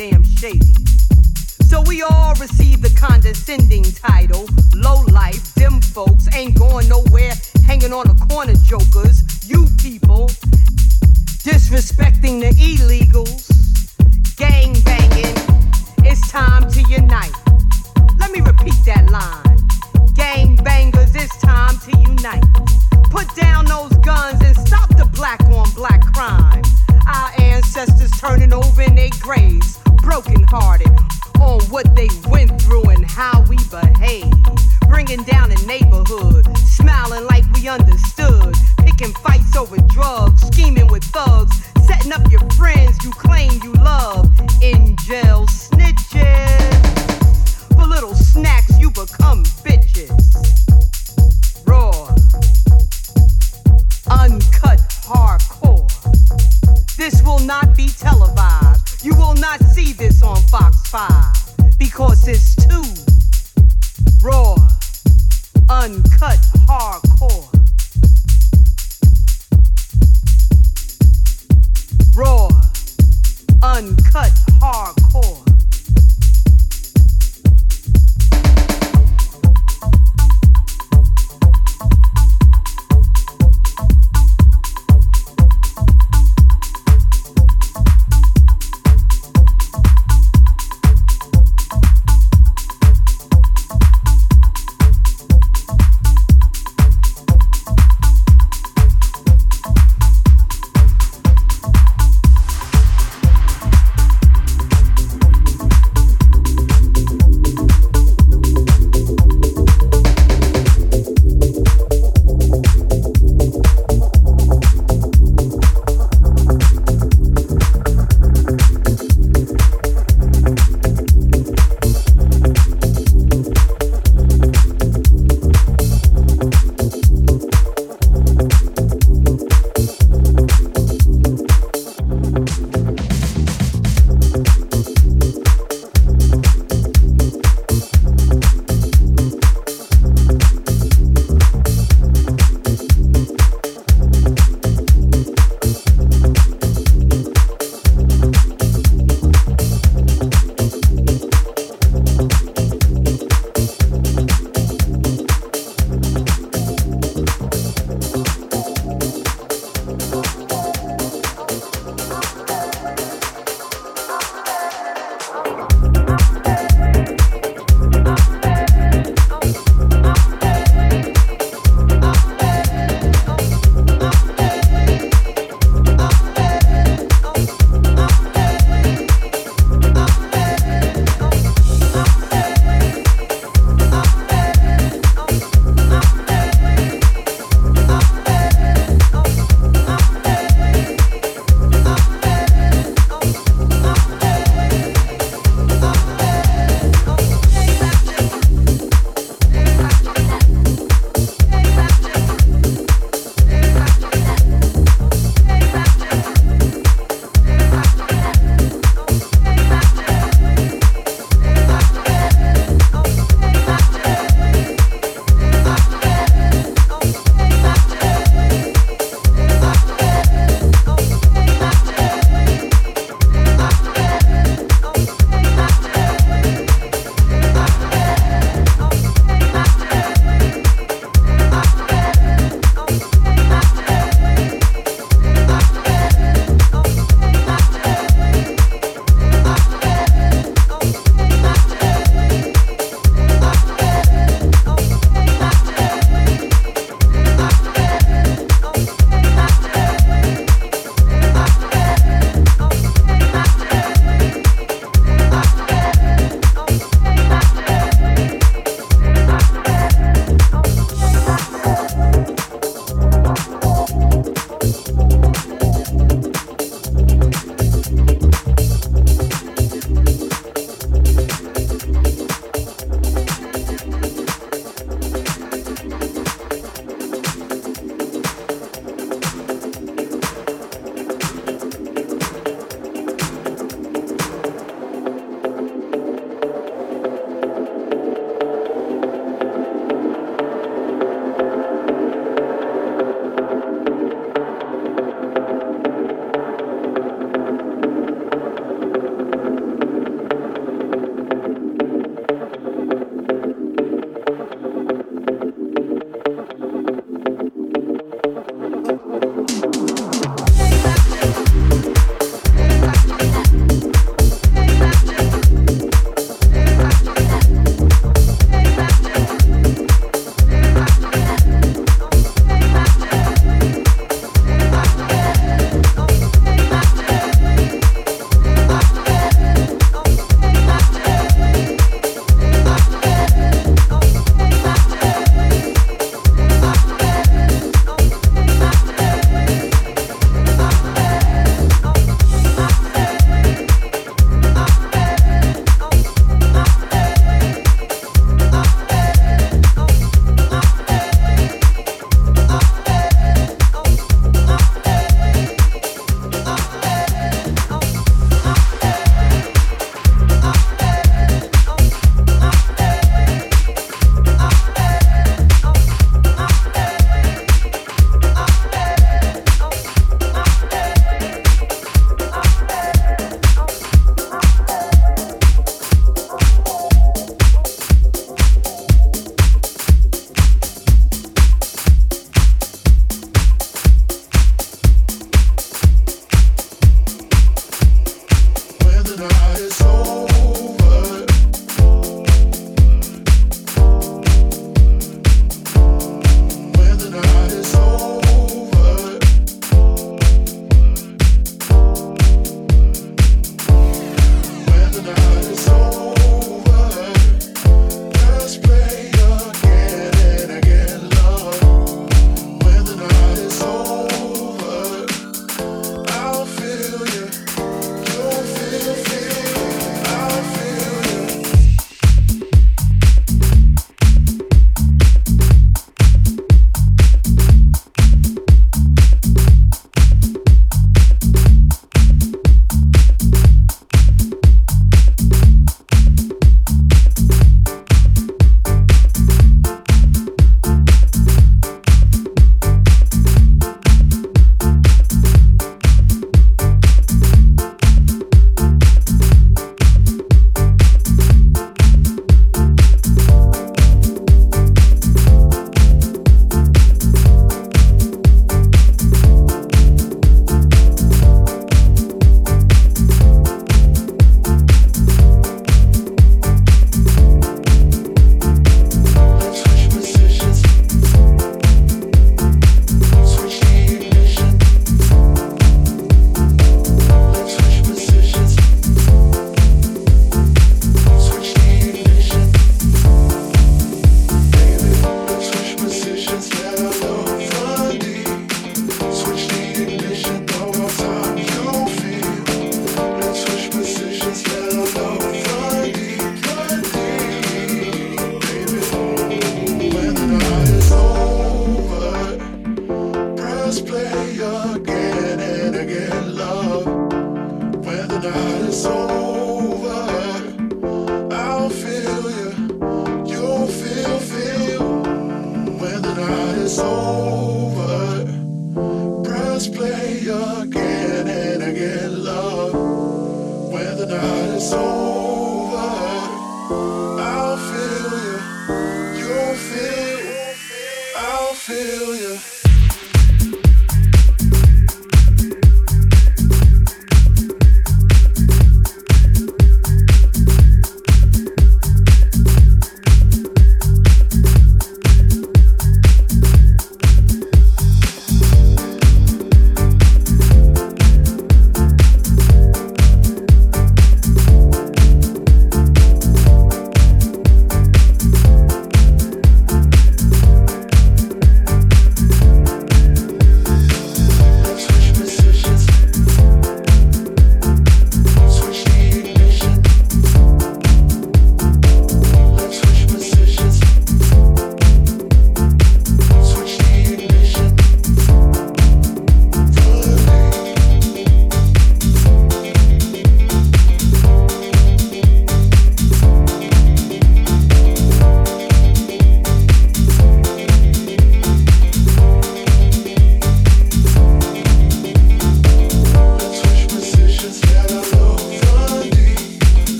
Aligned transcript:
goddamn 0.00 0.24
shady. 0.24 0.74
So 1.66 1.82
we 1.82 2.02
all 2.02 2.34
receive 2.34 2.80
the 2.80 2.90
condescending 2.98 3.84
title. 3.84 4.46
Low 4.74 5.02
life, 5.12 5.54
them 5.54 5.80
folks 5.80 6.26
ain't 6.34 6.58
going 6.58 6.88
nowhere, 6.88 7.32
hanging 7.66 7.92
on 7.92 8.06
the 8.08 8.26
corner 8.30 8.54
jokers. 8.64 9.22
You 9.48 9.66
people 9.78 10.28
disrespecting 11.44 12.40
the 12.40 12.50
illegals, 12.56 13.46
gang 14.36 14.72
banging. 14.84 15.36
It's 16.04 16.30
time 16.30 16.70
to 16.70 16.80
unite. 16.88 17.36
Let 18.18 18.30
me 18.30 18.40
repeat 18.40 18.80
that 18.86 19.10
line. 19.10 19.58
Gang 20.14 20.56
bangers, 20.56 21.14
it's 21.14 21.36
time 21.38 21.78
to 21.80 21.98
unite. 21.98 22.89
Put 23.10 23.34
down 23.34 23.64
those 23.66 23.92
guns 23.98 24.40
and 24.42 24.56
stop 24.56 24.88
the 24.96 25.04
black 25.14 25.40
on 25.50 25.68
black 25.74 26.00
crime. 26.14 26.62
Our 27.06 27.30
ancestors 27.40 28.10
turning 28.12 28.52
over 28.52 28.82
in 28.82 28.94
their 28.94 29.10
graves, 29.20 29.78
broken 30.02 30.44
hearted 30.44 30.88
on 31.40 31.60
what 31.70 31.94
they 31.96 32.08
went 32.28 32.60
through 32.62 32.84
and 32.90 33.04
how 33.04 33.42
we 33.48 33.56
behave. 33.68 34.32
Bringing 34.88 35.22
down 35.24 35.50
the 35.50 35.62
neighborhood, 35.66 36.46
smiling 36.58 37.26
like 37.26 37.44
we 37.52 37.68
understood. 37.68 38.54
Picking 38.78 39.12
fights 39.14 39.56
over 39.56 39.76
drugs, 39.88 40.42
scheming 40.42 40.86
with 40.86 41.04
thugs, 41.04 41.56
setting 41.86 42.12
up 42.12 42.30
your 42.30 42.48
friends 42.50 43.02
you 43.04 43.10
claim 43.10 43.50
you 43.64 43.72
love. 43.72 44.30
In 44.62 44.96
jail 44.96 45.46
snitches. 45.46 46.60
For 47.74 47.86
little 47.86 48.14
snacks, 48.14 48.78
you 48.78 48.90
become 48.90 49.44
bitches. 49.64 50.10
Raw, 51.66 52.14
uncut, 54.10 54.80
hardcore. 55.04 55.86
This 56.96 57.22
will 57.22 57.38
not 57.38 57.76
be 57.76 57.88
televised. 57.88 59.04
You 59.04 59.14
will 59.14 59.34
not 59.34 59.60
see 59.60 59.92
this 59.92 60.22
on 60.22 60.36
Fox 60.48 60.88
5 60.90 61.78
because 61.78 62.26
it's 62.26 62.56
too 62.56 62.82
raw, 64.22 64.54
uncut, 65.70 66.40
hardcore. 66.66 67.46
Raw, 72.16 72.48
uncut, 73.62 74.32
hardcore. 74.60 75.49